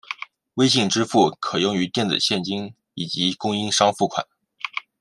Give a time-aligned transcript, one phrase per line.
[0.55, 4.25] 微信支付可用于电子现金以及供应商付款。